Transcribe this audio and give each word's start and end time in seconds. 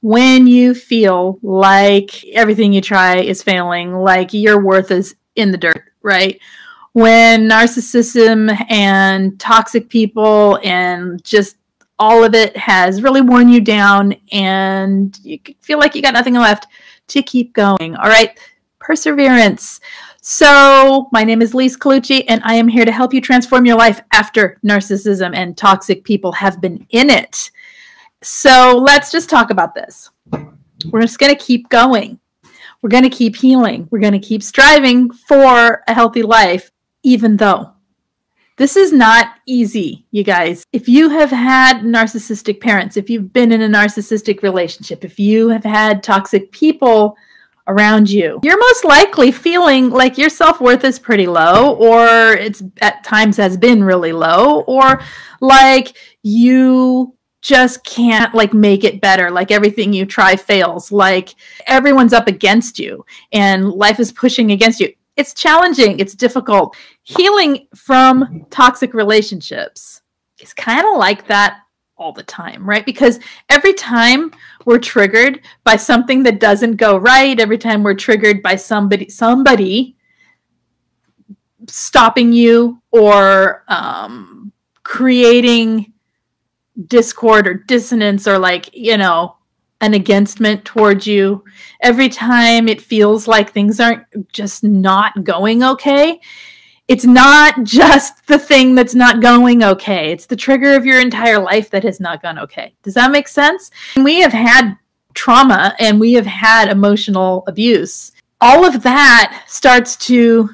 when 0.00 0.46
you 0.46 0.74
feel 0.74 1.38
like 1.42 2.24
everything 2.28 2.72
you 2.72 2.80
try 2.80 3.18
is 3.18 3.42
failing, 3.42 3.94
like 3.94 4.32
your 4.32 4.62
worth 4.62 4.90
is 4.90 5.16
in 5.36 5.50
the 5.50 5.58
dirt, 5.58 5.92
right? 6.02 6.38
When 6.92 7.48
narcissism 7.48 8.56
and 8.70 9.38
toxic 9.40 9.88
people 9.88 10.60
and 10.62 11.22
just 11.24 11.56
all 11.98 12.24
of 12.24 12.34
it 12.34 12.56
has 12.56 13.02
really 13.02 13.20
worn 13.20 13.48
you 13.48 13.60
down 13.60 14.14
and 14.32 15.18
you 15.22 15.38
feel 15.60 15.78
like 15.78 15.94
you 15.94 16.02
got 16.02 16.14
nothing 16.14 16.34
left 16.34 16.66
to 17.08 17.22
keep 17.22 17.52
going. 17.52 17.96
All 17.96 18.08
right, 18.08 18.38
perseverance. 18.78 19.80
So, 20.20 21.08
my 21.12 21.22
name 21.22 21.42
is 21.42 21.52
Lise 21.54 21.76
Colucci, 21.76 22.24
and 22.28 22.40
I 22.44 22.54
am 22.54 22.66
here 22.66 22.86
to 22.86 22.92
help 22.92 23.12
you 23.12 23.20
transform 23.20 23.66
your 23.66 23.76
life 23.76 24.00
after 24.12 24.58
narcissism 24.64 25.36
and 25.36 25.54
toxic 25.54 26.02
people 26.02 26.32
have 26.32 26.62
been 26.62 26.86
in 26.90 27.10
it. 27.10 27.50
So, 28.24 28.82
let's 28.84 29.12
just 29.12 29.28
talk 29.28 29.50
about 29.50 29.74
this. 29.74 30.10
We're 30.90 31.02
just 31.02 31.18
going 31.18 31.34
to 31.34 31.38
keep 31.38 31.68
going. 31.68 32.18
We're 32.80 32.90
going 32.90 33.02
to 33.02 33.10
keep 33.10 33.36
healing. 33.36 33.86
We're 33.90 34.00
going 34.00 34.12
to 34.12 34.18
keep 34.18 34.42
striving 34.42 35.10
for 35.10 35.82
a 35.86 35.94
healthy 35.94 36.22
life, 36.22 36.70
even 37.02 37.36
though 37.36 37.74
this 38.56 38.76
is 38.76 38.92
not 38.92 39.34
easy, 39.46 40.06
you 40.10 40.22
guys. 40.22 40.64
If 40.72 40.88
you 40.88 41.08
have 41.08 41.30
had 41.30 41.80
narcissistic 41.80 42.60
parents, 42.60 42.96
if 42.96 43.10
you've 43.10 43.32
been 43.32 43.52
in 43.52 43.62
a 43.62 43.68
narcissistic 43.68 44.42
relationship, 44.42 45.04
if 45.04 45.18
you 45.18 45.48
have 45.48 45.64
had 45.64 46.02
toxic 46.02 46.52
people 46.52 47.16
around 47.66 48.08
you, 48.08 48.38
you're 48.42 48.58
most 48.58 48.84
likely 48.84 49.32
feeling 49.32 49.90
like 49.90 50.16
your 50.16 50.28
self 50.28 50.60
worth 50.60 50.84
is 50.84 50.98
pretty 50.98 51.26
low, 51.26 51.74
or 51.74 52.34
it's 52.34 52.62
at 52.80 53.02
times 53.02 53.36
has 53.36 53.56
been 53.56 53.82
really 53.82 54.12
low, 54.12 54.60
or 54.62 55.00
like 55.40 55.96
you 56.22 57.14
just 57.44 57.84
can't 57.84 58.34
like 58.34 58.54
make 58.54 58.84
it 58.84 59.02
better. 59.02 59.30
Like 59.30 59.50
everything 59.50 59.92
you 59.92 60.06
try 60.06 60.34
fails. 60.34 60.90
Like 60.90 61.34
everyone's 61.66 62.14
up 62.14 62.26
against 62.26 62.78
you 62.78 63.04
and 63.32 63.68
life 63.68 64.00
is 64.00 64.10
pushing 64.10 64.50
against 64.50 64.80
you. 64.80 64.92
It's 65.16 65.34
challenging. 65.34 66.00
It's 66.00 66.14
difficult. 66.14 66.74
Healing 67.02 67.68
from 67.76 68.46
toxic 68.48 68.94
relationships 68.94 70.00
is 70.40 70.54
kind 70.54 70.86
of 70.86 70.96
like 70.96 71.26
that 71.28 71.58
all 71.98 72.12
the 72.12 72.22
time, 72.22 72.66
right? 72.66 72.84
Because 72.84 73.20
every 73.50 73.74
time 73.74 74.32
we're 74.64 74.78
triggered 74.78 75.42
by 75.64 75.76
something 75.76 76.22
that 76.22 76.40
doesn't 76.40 76.76
go 76.76 76.96
right, 76.96 77.38
every 77.38 77.58
time 77.58 77.82
we're 77.82 77.94
triggered 77.94 78.42
by 78.42 78.56
somebody 78.56 79.10
somebody 79.10 79.96
stopping 81.68 82.32
you 82.32 82.80
or 82.90 83.64
um, 83.68 84.50
creating 84.82 85.93
discord 86.86 87.46
or 87.46 87.54
dissonance 87.54 88.26
or 88.26 88.38
like 88.38 88.70
you 88.72 88.96
know 88.96 89.36
an 89.80 89.92
againstment 89.92 90.64
towards 90.64 91.06
you 91.06 91.44
every 91.82 92.08
time 92.08 92.68
it 92.68 92.80
feels 92.80 93.28
like 93.28 93.52
things 93.52 93.78
aren't 93.78 94.04
just 94.32 94.64
not 94.64 95.24
going 95.24 95.62
okay 95.62 96.20
it's 96.86 97.04
not 97.04 97.62
just 97.62 98.26
the 98.26 98.38
thing 98.38 98.74
that's 98.74 98.94
not 98.94 99.22
going 99.22 99.62
okay. 99.62 100.12
It's 100.12 100.26
the 100.26 100.36
trigger 100.36 100.74
of 100.74 100.84
your 100.84 101.00
entire 101.00 101.38
life 101.38 101.70
that 101.70 101.82
has 101.82 101.98
not 101.98 102.20
gone 102.20 102.38
okay. 102.38 102.74
Does 102.82 102.94
that 102.94 103.10
make 103.10 103.26
sense? 103.26 103.70
We 103.96 104.20
have 104.20 104.32
had 104.32 104.74
trauma 105.14 105.74
and 105.78 105.98
we 105.98 106.12
have 106.12 106.26
had 106.26 106.68
emotional 106.68 107.44
abuse. 107.46 108.12
All 108.40 108.66
of 108.66 108.82
that 108.82 109.44
starts 109.46 109.96
to 110.08 110.50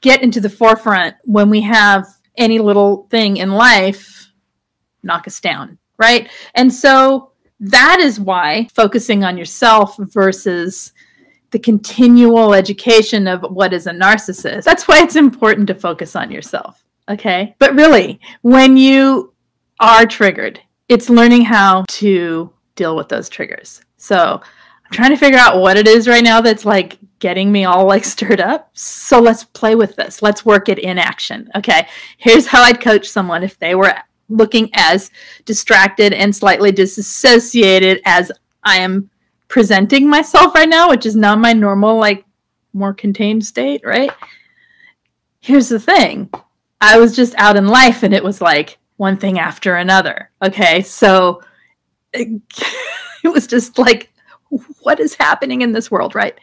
get 0.00 0.22
into 0.22 0.40
the 0.40 0.48
forefront 0.48 1.16
when 1.24 1.50
we 1.50 1.60
have 1.60 2.06
any 2.36 2.58
little 2.58 3.06
thing 3.10 3.36
in 3.36 3.50
life 3.52 4.25
knock 5.06 5.26
us 5.26 5.40
down, 5.40 5.78
right? 5.98 6.30
And 6.54 6.72
so 6.72 7.32
that 7.60 8.00
is 8.00 8.20
why 8.20 8.68
focusing 8.74 9.24
on 9.24 9.38
yourself 9.38 9.96
versus 9.98 10.92
the 11.50 11.58
continual 11.58 12.52
education 12.52 13.26
of 13.26 13.42
what 13.42 13.72
is 13.72 13.86
a 13.86 13.92
narcissist. 13.92 14.64
That's 14.64 14.86
why 14.88 15.02
it's 15.02 15.16
important 15.16 15.68
to 15.68 15.74
focus 15.74 16.16
on 16.16 16.30
yourself. 16.30 16.84
Okay. 17.08 17.54
But 17.58 17.74
really, 17.74 18.20
when 18.42 18.76
you 18.76 19.32
are 19.80 20.06
triggered, 20.06 20.60
it's 20.88 21.08
learning 21.08 21.42
how 21.42 21.84
to 21.88 22.52
deal 22.74 22.96
with 22.96 23.08
those 23.08 23.28
triggers. 23.28 23.80
So 23.96 24.40
I'm 24.42 24.92
trying 24.92 25.10
to 25.10 25.16
figure 25.16 25.38
out 25.38 25.60
what 25.60 25.76
it 25.76 25.88
is 25.88 26.08
right 26.08 26.22
now 26.22 26.40
that's 26.40 26.64
like 26.64 26.98
getting 27.18 27.50
me 27.50 27.64
all 27.64 27.86
like 27.86 28.04
stirred 28.04 28.40
up. 28.40 28.70
So 28.74 29.20
let's 29.20 29.44
play 29.44 29.74
with 29.74 29.96
this. 29.96 30.22
Let's 30.22 30.44
work 30.44 30.68
it 30.68 30.78
in 30.78 30.98
action. 30.98 31.50
Okay. 31.54 31.88
Here's 32.18 32.46
how 32.46 32.62
I'd 32.62 32.80
coach 32.80 33.08
someone 33.08 33.42
if 33.42 33.58
they 33.58 33.74
were 33.74 33.94
looking 34.28 34.70
as 34.74 35.10
distracted 35.44 36.12
and 36.12 36.34
slightly 36.34 36.72
disassociated 36.72 38.00
as 38.04 38.32
I 38.64 38.78
am 38.78 39.10
presenting 39.48 40.08
myself 40.08 40.54
right 40.54 40.68
now, 40.68 40.88
which 40.88 41.06
is 41.06 41.16
not 41.16 41.38
my 41.38 41.52
normal, 41.52 41.96
like, 41.98 42.24
more 42.72 42.92
contained 42.92 43.44
state, 43.44 43.82
right? 43.84 44.10
Here's 45.40 45.68
the 45.68 45.80
thing 45.80 46.30
I 46.80 46.98
was 46.98 47.16
just 47.16 47.34
out 47.36 47.56
in 47.56 47.68
life 47.68 48.02
and 48.02 48.12
it 48.12 48.22
was 48.22 48.40
like 48.40 48.78
one 48.96 49.16
thing 49.16 49.38
after 49.38 49.76
another. 49.76 50.30
Okay. 50.42 50.82
So 50.82 51.42
it, 52.12 52.42
it 53.24 53.28
was 53.28 53.46
just 53.46 53.78
like, 53.78 54.12
what 54.80 55.00
is 55.00 55.14
happening 55.14 55.62
in 55.62 55.72
this 55.72 55.90
world, 55.90 56.14
right? 56.14 56.38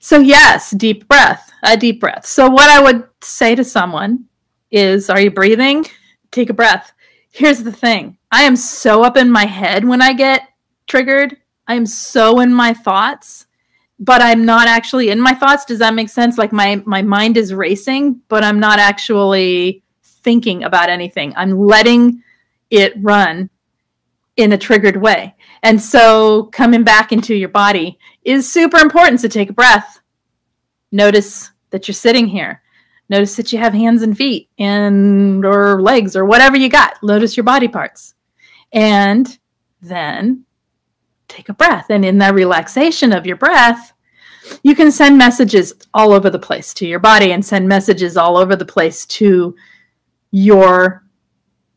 So, 0.00 0.18
yes, 0.18 0.70
deep 0.72 1.08
breath, 1.08 1.50
a 1.62 1.76
deep 1.76 2.00
breath. 2.00 2.26
So, 2.26 2.50
what 2.50 2.68
I 2.68 2.82
would 2.82 3.04
say 3.22 3.54
to 3.54 3.64
someone 3.64 4.26
is, 4.70 5.08
Are 5.08 5.20
you 5.20 5.30
breathing? 5.30 5.86
Take 6.34 6.50
a 6.50 6.54
breath. 6.54 6.92
Here's 7.30 7.62
the 7.62 7.70
thing 7.70 8.18
I 8.32 8.42
am 8.42 8.56
so 8.56 9.04
up 9.04 9.16
in 9.16 9.30
my 9.30 9.46
head 9.46 9.84
when 9.84 10.02
I 10.02 10.12
get 10.12 10.48
triggered 10.88 11.36
I'm 11.66 11.86
so 11.86 12.40
in 12.40 12.52
my 12.52 12.74
thoughts, 12.74 13.46
but 14.00 14.20
I'm 14.20 14.44
not 14.44 14.66
actually 14.66 15.10
in 15.10 15.20
my 15.20 15.32
thoughts. 15.32 15.64
Does 15.64 15.78
that 15.78 15.94
make 15.94 16.08
sense? 16.08 16.36
Like 16.36 16.52
my 16.52 16.82
my 16.86 17.02
mind 17.02 17.36
is 17.36 17.54
racing, 17.54 18.20
but 18.28 18.42
I'm 18.42 18.58
not 18.58 18.80
actually 18.80 19.84
thinking 20.02 20.64
about 20.64 20.88
anything. 20.88 21.32
I'm 21.36 21.56
letting 21.56 22.20
it 22.68 22.94
run 22.98 23.48
in 24.36 24.52
a 24.52 24.58
triggered 24.58 24.96
way. 24.96 25.36
And 25.62 25.80
so 25.80 26.44
coming 26.46 26.82
back 26.82 27.12
into 27.12 27.34
your 27.34 27.48
body 27.48 27.96
is 28.24 28.50
super 28.50 28.78
important. 28.78 29.20
So 29.20 29.28
take 29.28 29.50
a 29.50 29.54
breath. 29.54 30.00
Notice 30.90 31.52
that 31.70 31.86
you're 31.86 31.94
sitting 31.94 32.26
here. 32.26 32.60
Notice 33.08 33.36
that 33.36 33.52
you 33.52 33.58
have 33.58 33.74
hands 33.74 34.02
and 34.02 34.16
feet 34.16 34.48
and 34.58 35.44
or 35.44 35.82
legs 35.82 36.16
or 36.16 36.24
whatever 36.24 36.56
you 36.56 36.68
got. 36.68 37.02
Notice 37.02 37.36
your 37.36 37.44
body 37.44 37.68
parts. 37.68 38.14
And 38.72 39.38
then 39.82 40.44
take 41.28 41.48
a 41.48 41.54
breath. 41.54 41.86
And 41.90 42.04
in 42.04 42.18
that 42.18 42.34
relaxation 42.34 43.12
of 43.12 43.26
your 43.26 43.36
breath, 43.36 43.92
you 44.62 44.74
can 44.74 44.90
send 44.90 45.16
messages 45.18 45.74
all 45.92 46.12
over 46.12 46.30
the 46.30 46.38
place 46.38 46.74
to 46.74 46.86
your 46.86 46.98
body 46.98 47.32
and 47.32 47.44
send 47.44 47.68
messages 47.68 48.16
all 48.16 48.36
over 48.36 48.56
the 48.56 48.64
place 48.64 49.06
to 49.06 49.54
your 50.30 51.04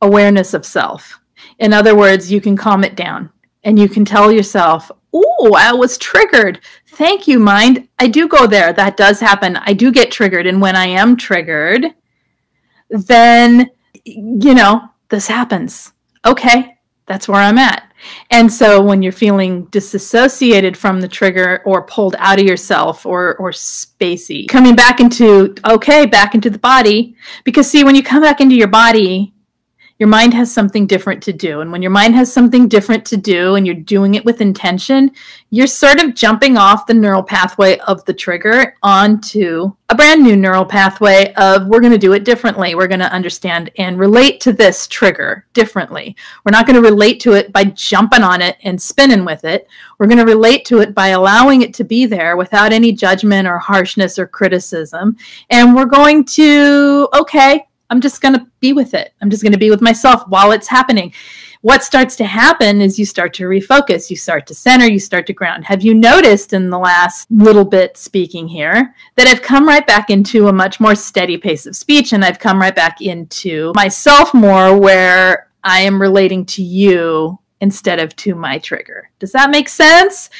awareness 0.00 0.54
of 0.54 0.66
self. 0.66 1.18
In 1.58 1.72
other 1.72 1.96
words, 1.96 2.30
you 2.30 2.40
can 2.40 2.56
calm 2.56 2.84
it 2.84 2.96
down 2.96 3.30
and 3.64 3.78
you 3.78 3.88
can 3.88 4.04
tell 4.04 4.30
yourself, 4.30 4.90
Oh, 5.12 5.54
I 5.56 5.72
was 5.72 5.98
triggered. 5.98 6.60
Thank 6.88 7.28
you, 7.28 7.38
mind. 7.38 7.88
I 7.98 8.08
do 8.08 8.28
go 8.28 8.46
there. 8.46 8.72
That 8.72 8.96
does 8.96 9.20
happen. 9.20 9.56
I 9.56 9.72
do 9.72 9.92
get 9.92 10.10
triggered. 10.10 10.46
And 10.46 10.60
when 10.60 10.76
I 10.76 10.86
am 10.86 11.16
triggered, 11.16 11.86
then, 12.90 13.70
you 14.04 14.54
know, 14.54 14.88
this 15.08 15.26
happens. 15.26 15.92
Okay, 16.24 16.78
that's 17.06 17.28
where 17.28 17.40
I'm 17.40 17.58
at. 17.58 17.92
And 18.30 18.52
so 18.52 18.82
when 18.82 19.02
you're 19.02 19.12
feeling 19.12 19.66
disassociated 19.66 20.76
from 20.76 21.00
the 21.00 21.08
trigger 21.08 21.62
or 21.64 21.86
pulled 21.86 22.16
out 22.18 22.40
of 22.40 22.46
yourself 22.46 23.06
or 23.06 23.36
or 23.36 23.50
spacey, 23.50 24.48
coming 24.48 24.74
back 24.74 25.00
into 25.00 25.54
okay, 25.68 26.06
back 26.06 26.34
into 26.34 26.50
the 26.50 26.58
body 26.58 27.16
because 27.44 27.70
see 27.70 27.84
when 27.84 27.94
you 27.94 28.02
come 28.02 28.22
back 28.22 28.40
into 28.40 28.56
your 28.56 28.68
body, 28.68 29.34
your 30.02 30.08
mind 30.08 30.34
has 30.34 30.52
something 30.52 30.84
different 30.84 31.22
to 31.22 31.32
do. 31.32 31.60
And 31.60 31.70
when 31.70 31.80
your 31.80 31.92
mind 31.92 32.16
has 32.16 32.32
something 32.32 32.66
different 32.66 33.04
to 33.04 33.16
do 33.16 33.54
and 33.54 33.64
you're 33.64 33.76
doing 33.76 34.16
it 34.16 34.24
with 34.24 34.40
intention, 34.40 35.12
you're 35.50 35.68
sort 35.68 36.02
of 36.02 36.16
jumping 36.16 36.56
off 36.56 36.86
the 36.86 36.92
neural 36.92 37.22
pathway 37.22 37.78
of 37.78 38.04
the 38.04 38.12
trigger 38.12 38.74
onto 38.82 39.72
a 39.90 39.94
brand 39.94 40.20
new 40.20 40.34
neural 40.34 40.64
pathway 40.64 41.32
of 41.34 41.68
we're 41.68 41.78
going 41.78 41.92
to 41.92 41.98
do 41.98 42.14
it 42.14 42.24
differently. 42.24 42.74
We're 42.74 42.88
going 42.88 42.98
to 42.98 43.12
understand 43.12 43.70
and 43.78 43.96
relate 43.96 44.40
to 44.40 44.52
this 44.52 44.88
trigger 44.88 45.46
differently. 45.52 46.16
We're 46.44 46.50
not 46.50 46.66
going 46.66 46.82
to 46.82 46.90
relate 46.90 47.20
to 47.20 47.34
it 47.34 47.52
by 47.52 47.66
jumping 47.66 48.24
on 48.24 48.42
it 48.42 48.56
and 48.64 48.82
spinning 48.82 49.24
with 49.24 49.44
it. 49.44 49.68
We're 49.98 50.08
going 50.08 50.18
to 50.18 50.24
relate 50.24 50.64
to 50.64 50.80
it 50.80 50.96
by 50.96 51.10
allowing 51.10 51.62
it 51.62 51.74
to 51.74 51.84
be 51.84 52.06
there 52.06 52.36
without 52.36 52.72
any 52.72 52.90
judgment 52.90 53.46
or 53.46 53.60
harshness 53.60 54.18
or 54.18 54.26
criticism. 54.26 55.16
And 55.50 55.76
we're 55.76 55.84
going 55.84 56.24
to, 56.24 57.08
okay, 57.14 57.68
I'm 57.92 58.00
just 58.00 58.22
going 58.22 58.32
to 58.32 58.46
be 58.60 58.72
with 58.72 58.94
it. 58.94 59.12
I'm 59.20 59.28
just 59.28 59.42
going 59.42 59.52
to 59.52 59.58
be 59.58 59.68
with 59.68 59.82
myself 59.82 60.26
while 60.26 60.52
it's 60.52 60.66
happening. 60.66 61.12
What 61.60 61.84
starts 61.84 62.16
to 62.16 62.24
happen 62.24 62.80
is 62.80 62.98
you 62.98 63.04
start 63.04 63.34
to 63.34 63.44
refocus, 63.44 64.08
you 64.08 64.16
start 64.16 64.46
to 64.46 64.54
center, 64.54 64.86
you 64.86 64.98
start 64.98 65.26
to 65.26 65.34
ground. 65.34 65.66
Have 65.66 65.82
you 65.82 65.92
noticed 65.92 66.54
in 66.54 66.70
the 66.70 66.78
last 66.78 67.30
little 67.30 67.66
bit 67.66 67.98
speaking 67.98 68.48
here 68.48 68.94
that 69.16 69.26
I've 69.26 69.42
come 69.42 69.68
right 69.68 69.86
back 69.86 70.08
into 70.08 70.48
a 70.48 70.52
much 70.54 70.80
more 70.80 70.94
steady 70.94 71.36
pace 71.36 71.66
of 71.66 71.76
speech 71.76 72.14
and 72.14 72.24
I've 72.24 72.38
come 72.38 72.58
right 72.58 72.74
back 72.74 73.02
into 73.02 73.72
myself 73.74 74.32
more 74.32 74.74
where 74.80 75.50
I 75.62 75.82
am 75.82 76.00
relating 76.00 76.46
to 76.46 76.62
you 76.62 77.38
instead 77.60 78.00
of 78.00 78.16
to 78.16 78.34
my 78.34 78.56
trigger. 78.58 79.10
Does 79.18 79.32
that 79.32 79.50
make 79.50 79.68
sense? 79.68 80.30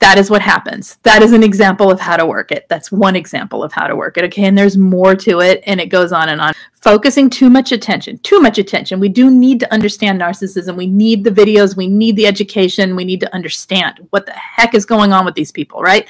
That 0.00 0.18
is 0.18 0.30
what 0.30 0.40
happens. 0.40 0.96
That 1.02 1.22
is 1.22 1.32
an 1.32 1.42
example 1.42 1.90
of 1.90 2.00
how 2.00 2.16
to 2.16 2.24
work 2.24 2.52
it. 2.52 2.66
That's 2.68 2.90
one 2.90 3.14
example 3.14 3.62
of 3.62 3.70
how 3.72 3.86
to 3.86 3.94
work 3.94 4.16
it. 4.16 4.24
Okay. 4.24 4.46
And 4.46 4.56
there's 4.56 4.78
more 4.78 5.14
to 5.16 5.40
it 5.40 5.62
and 5.66 5.78
it 5.78 5.90
goes 5.90 6.10
on 6.10 6.30
and 6.30 6.40
on. 6.40 6.54
Focusing 6.80 7.28
too 7.28 7.50
much 7.50 7.72
attention, 7.72 8.18
too 8.20 8.40
much 8.40 8.56
attention. 8.56 8.98
We 8.98 9.10
do 9.10 9.30
need 9.30 9.60
to 9.60 9.70
understand 9.72 10.18
narcissism. 10.18 10.74
We 10.74 10.86
need 10.86 11.22
the 11.22 11.30
videos. 11.30 11.76
We 11.76 11.86
need 11.86 12.16
the 12.16 12.26
education. 12.26 12.96
We 12.96 13.04
need 13.04 13.20
to 13.20 13.34
understand 13.34 14.06
what 14.08 14.24
the 14.24 14.32
heck 14.32 14.74
is 14.74 14.86
going 14.86 15.12
on 15.12 15.26
with 15.26 15.34
these 15.34 15.52
people, 15.52 15.82
right? 15.82 16.08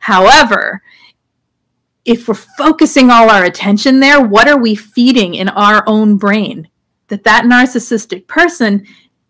However, 0.00 0.82
if 2.04 2.26
we're 2.26 2.34
focusing 2.34 3.10
all 3.10 3.30
our 3.30 3.44
attention 3.44 4.00
there, 4.00 4.20
what 4.20 4.48
are 4.48 4.58
we 4.58 4.74
feeding 4.74 5.34
in 5.34 5.48
our 5.50 5.84
own 5.86 6.16
brain? 6.16 6.68
That 7.08 7.24
that 7.24 7.44
narcissistic 7.44 8.26
person 8.26 8.86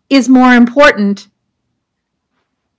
is 0.09 0.27
more 0.27 0.55
important 0.55 1.27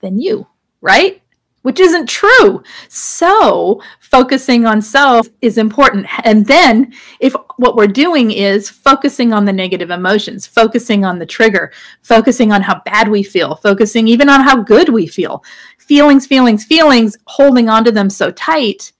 than 0.01 0.19
you, 0.19 0.47
right? 0.83 1.21
Which 1.63 1.79
isn't 1.79 2.07
true. 2.07 2.61
So, 2.89 3.81
focusing 4.01 4.65
on 4.65 4.81
self 4.81 5.27
is 5.41 5.57
important. 5.57 6.05
And 6.25 6.45
then, 6.45 6.93
if 7.21 7.33
what 7.55 7.77
we're 7.77 7.87
doing 7.87 8.31
is 8.31 8.69
focusing 8.69 9.31
on 9.31 9.45
the 9.45 9.53
negative 9.53 9.89
emotions, 9.89 10.45
focusing 10.45 11.05
on 11.05 11.19
the 11.19 11.25
trigger, 11.25 11.71
focusing 12.01 12.51
on 12.51 12.61
how 12.61 12.81
bad 12.83 13.07
we 13.07 13.23
feel, 13.23 13.55
focusing 13.55 14.09
even 14.09 14.27
on 14.27 14.41
how 14.41 14.61
good 14.61 14.89
we 14.89 15.07
feel, 15.07 15.41
feelings, 15.77 16.27
feelings, 16.27 16.65
feelings, 16.65 17.17
holding 17.27 17.69
onto 17.69 17.91
them 17.91 18.09
so 18.09 18.29
tight 18.31 18.91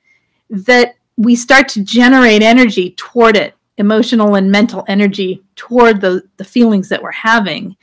that 0.49 0.95
we 1.17 1.35
start 1.35 1.67
to 1.67 1.83
generate 1.83 2.41
energy 2.41 2.91
toward 2.91 3.35
it 3.35 3.55
emotional 3.77 4.35
and 4.35 4.51
mental 4.51 4.85
energy 4.87 5.43
toward 5.55 5.99
the, 5.99 6.23
the 6.37 6.43
feelings 6.43 6.89
that 6.89 7.01
we're 7.01 7.11
having. 7.11 7.75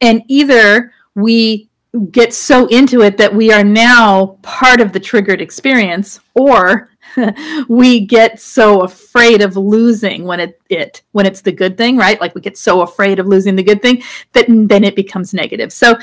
And 0.00 0.22
either 0.28 0.92
we 1.14 1.68
get 2.10 2.32
so 2.32 2.66
into 2.66 3.02
it 3.02 3.18
that 3.18 3.34
we 3.34 3.52
are 3.52 3.64
now 3.64 4.38
part 4.42 4.80
of 4.80 4.92
the 4.92 5.00
triggered 5.00 5.40
experience, 5.40 6.20
or 6.34 6.90
we 7.68 8.00
get 8.00 8.40
so 8.40 8.80
afraid 8.80 9.42
of 9.42 9.56
losing 9.56 10.24
when 10.24 10.40
it, 10.40 10.60
it 10.70 11.02
when 11.12 11.26
it's 11.26 11.42
the 11.42 11.52
good 11.52 11.76
thing, 11.76 11.96
right? 11.96 12.20
Like 12.20 12.34
we 12.34 12.40
get 12.40 12.56
so 12.56 12.82
afraid 12.82 13.18
of 13.18 13.26
losing 13.26 13.56
the 13.56 13.62
good 13.62 13.82
thing 13.82 14.02
that 14.32 14.46
then 14.48 14.84
it 14.84 14.96
becomes 14.96 15.34
negative. 15.34 15.72
So 15.72 15.98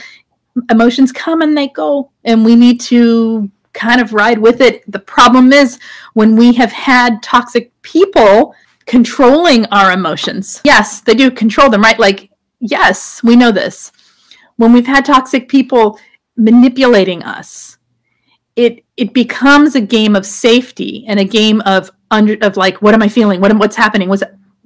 emotions 0.70 1.12
come 1.12 1.42
and 1.42 1.58
they 1.58 1.70
go, 1.70 2.12
and 2.24 2.46
we 2.46 2.56
need 2.56 2.80
to 2.82 3.50
kind 3.74 4.02
of 4.02 4.14
ride 4.14 4.40
with 4.40 4.62
it. 4.62 4.90
The 4.92 5.00
problem 5.00 5.54
is 5.54 5.80
when 6.14 6.36
we 6.36 6.54
have 6.54 6.72
had 6.72 7.24
toxic 7.24 7.72
people 7.82 8.54
controlling 8.86 9.66
our 9.68 9.92
emotions. 9.92 10.62
Yes, 10.64 11.02
they 11.02 11.14
do 11.14 11.30
control 11.30 11.70
them, 11.70 11.82
right? 11.82 12.00
Like, 12.00 12.32
yes, 12.60 13.22
we 13.24 13.36
know 13.36 13.52
this. 13.52 13.92
When 14.60 14.74
we've 14.74 14.86
had 14.86 15.06
toxic 15.06 15.48
people 15.48 15.98
manipulating 16.36 17.24
us, 17.24 17.78
it 18.58 18.84
it 18.98 19.14
becomes 19.14 19.76
a 19.76 19.82
game 19.82 20.18
of 20.18 20.26
safety 20.26 21.06
and 21.08 21.18
a 21.18 21.24
game 21.24 21.62
of 21.62 21.90
under 22.12 22.36
of 22.42 22.58
like, 22.58 22.82
what 22.82 22.94
am 22.94 23.02
I 23.02 23.08
feeling? 23.08 23.40
What 23.40 23.52
am, 23.52 23.58
what's 23.58 23.78
happening? 23.78 24.10
Was 24.10 24.22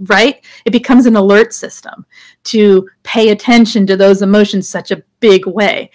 right? 0.07 0.44
It 0.66 0.72
becomes 0.72 1.06
an 1.06 1.16
alert 1.16 1.54
system 1.54 2.07
to 2.45 2.90
pay 3.04 3.30
attention 3.30 3.86
to 3.86 3.95
those 3.95 4.24
emotions 4.24 4.68
such 4.68 4.90
a 4.90 5.04
big 5.19 5.45
way. 5.45 5.92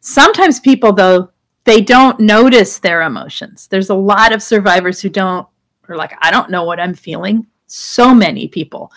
Sometimes 0.00 0.60
people 0.60 0.92
though 0.92 1.30
they 1.64 1.80
don't 1.80 2.20
notice 2.20 2.78
their 2.78 3.00
emotions. 3.00 3.66
There's 3.66 3.88
a 3.88 3.94
lot 3.94 4.34
of 4.34 4.42
survivors 4.42 5.00
who 5.00 5.08
don't, 5.08 5.48
are 5.88 5.96
like, 5.96 6.12
I 6.20 6.30
don't 6.30 6.50
know 6.50 6.64
what 6.64 6.80
I'm 6.80 6.94
feeling. 6.94 7.46
So 7.66 8.14
many 8.14 8.46
people. 8.46 8.92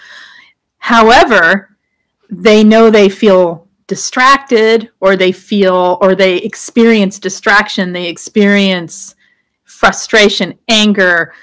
However, 0.78 1.78
they 2.30 2.66
know 2.66 2.90
they 2.90 3.08
feel 3.08 3.70
distracted 3.92 4.90
or 5.02 5.18
they 5.18 5.34
feel 5.34 5.98
or 6.02 6.16
they 6.16 6.38
experience 6.38 7.20
distraction, 7.20 7.92
they 7.92 8.08
experience 8.08 9.16
frustration, 9.66 10.58
anger, 10.70 11.34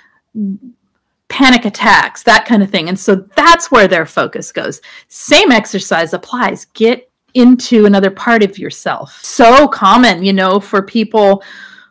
panic 1.28 1.66
attacks, 1.66 2.22
that 2.22 2.46
kind 2.46 2.62
of 2.62 2.70
thing. 2.70 2.88
And 2.88 2.98
so 2.98 3.16
that's 3.36 3.70
where 3.70 3.86
their 3.86 4.06
focus 4.06 4.50
goes. 4.50 4.80
Same 5.08 5.52
exercise 5.52 6.14
applies. 6.14 6.64
Get 6.72 7.10
into 7.34 7.84
another 7.84 8.10
part 8.10 8.42
of 8.42 8.58
yourself. 8.58 9.20
So 9.22 9.68
common, 9.68 10.24
you 10.24 10.32
know, 10.32 10.58
for 10.58 10.80
people 10.80 11.42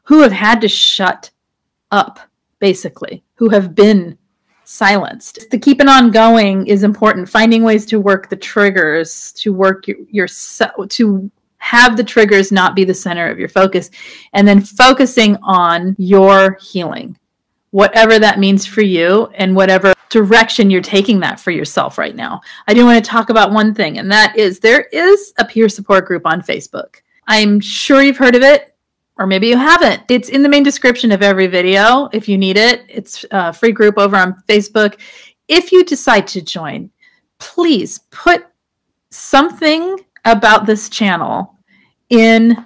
who 0.06 0.22
have 0.22 0.32
had 0.32 0.60
to 0.62 0.68
shut 0.68 1.30
up, 1.92 2.20
basically, 2.58 3.24
who 3.36 3.50
have 3.50 3.76
been 3.76 4.18
silenced. 4.68 5.50
To 5.50 5.58
keep 5.58 5.80
it 5.80 5.88
on 5.88 6.12
going 6.12 6.68
is 6.68 6.84
important. 6.84 7.30
Finding 7.30 7.64
ways 7.64 7.86
to 7.88 8.00
work 8.00 8.30
the 8.30 8.36
triggers, 8.36 9.32
to 9.34 9.54
work 9.54 9.88
your, 9.88 9.98
yourself, 10.10 10.90
to 10.90 11.32
have 11.60 11.98
the 11.98 12.04
triggers 12.04 12.52
not 12.52 12.76
be 12.76 12.84
the 12.84 12.94
center 12.94 13.30
of 13.30 13.40
your 13.40 13.50
focus, 13.50 13.90
and 14.34 14.48
then 14.48 14.62
focusing 14.62 15.38
on 15.42 15.96
your 15.98 16.58
healing, 16.62 17.18
whatever 17.72 18.20
that 18.20 18.40
means 18.40 18.66
for 18.66 18.82
you, 18.82 19.30
and 19.36 19.56
whatever 19.56 19.94
direction 20.10 20.70
you're 20.70 20.82
taking 20.82 21.20
that 21.20 21.40
for 21.40 21.52
yourself 21.52 21.98
right 21.98 22.16
now. 22.16 22.42
I 22.68 22.74
do 22.74 22.86
want 22.86 23.04
to 23.04 23.10
talk 23.10 23.30
about 23.30 23.52
one 23.52 23.74
thing, 23.74 23.98
and 23.98 24.12
that 24.12 24.38
is 24.38 24.60
there 24.60 24.84
is 24.92 25.34
a 25.40 25.46
peer 25.46 25.70
support 25.70 26.06
group 26.06 26.26
on 26.26 26.42
Facebook. 26.42 26.98
I'm 27.28 27.60
sure 27.60 28.02
you've 28.02 28.18
heard 28.18 28.36
of 28.36 28.42
it, 28.44 28.76
or 29.18 29.28
maybe 29.28 29.48
you 29.48 29.58
haven't. 29.58 30.04
It's 30.10 30.30
in 30.30 30.44
the 30.44 30.50
main 30.50 30.64
description 30.64 31.12
of 31.12 31.22
every 31.22 31.48
video 31.48 32.10
if 32.14 32.28
you 32.30 32.38
need 32.38 32.58
it. 32.58 32.84
It's 32.88 33.26
a 33.32 33.52
free 33.54 33.72
group 33.72 33.98
over 33.98 34.16
on 34.16 34.42
Facebook. 34.48 35.00
If 35.48 35.72
you 35.72 35.84
decide 35.84 36.28
to 36.28 36.42
join, 36.42 36.92
please 37.40 38.00
put 38.12 38.46
something 39.10 40.00
about 40.26 40.66
this 40.66 40.90
channel 40.90 41.56
in 42.10 42.66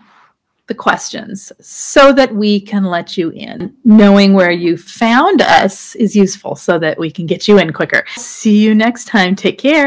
the 0.68 0.76
questions 0.76 1.52
so 1.60 2.14
that 2.14 2.34
we 2.34 2.62
can 2.62 2.86
let 2.86 3.18
you 3.18 3.30
in. 3.32 3.76
Knowing 3.84 4.34
where 4.34 4.52
you 4.52 4.78
found 4.78 5.42
us 5.42 5.96
is 5.96 6.16
useful 6.16 6.56
so 6.56 6.80
that 6.80 6.98
we 6.98 7.12
can 7.12 7.26
get 7.26 7.48
you 7.48 7.60
in 7.60 7.74
quicker. 7.74 8.04
See 8.16 8.60
you 8.64 8.74
next 8.74 9.06
time. 9.06 9.36
Take 9.36 9.58
care. 9.58 9.80